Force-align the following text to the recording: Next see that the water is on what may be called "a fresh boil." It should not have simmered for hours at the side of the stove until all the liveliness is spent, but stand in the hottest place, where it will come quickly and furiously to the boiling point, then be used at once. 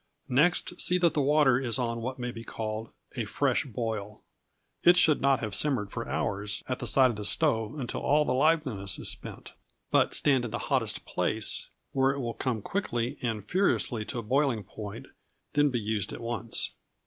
Next 0.29 0.81
see 0.81 0.97
that 0.97 1.13
the 1.13 1.21
water 1.21 1.59
is 1.59 1.77
on 1.77 2.01
what 2.01 2.17
may 2.17 2.31
be 2.31 2.43
called 2.43 2.89
"a 3.15 3.23
fresh 3.25 3.65
boil." 3.65 4.23
It 4.81 4.97
should 4.97 5.21
not 5.21 5.41
have 5.41 5.53
simmered 5.53 5.91
for 5.91 6.09
hours 6.09 6.63
at 6.67 6.79
the 6.79 6.87
side 6.87 7.11
of 7.11 7.17
the 7.17 7.23
stove 7.23 7.77
until 7.77 8.01
all 8.01 8.25
the 8.25 8.33
liveliness 8.33 8.97
is 8.97 9.11
spent, 9.11 9.53
but 9.91 10.15
stand 10.15 10.43
in 10.43 10.49
the 10.49 10.57
hottest 10.73 11.05
place, 11.05 11.67
where 11.91 12.13
it 12.13 12.19
will 12.19 12.33
come 12.33 12.63
quickly 12.63 13.19
and 13.21 13.45
furiously 13.45 14.03
to 14.05 14.15
the 14.15 14.23
boiling 14.23 14.63
point, 14.63 15.05
then 15.53 15.69
be 15.69 15.79
used 15.79 16.11
at 16.11 16.21
once. 16.21 16.71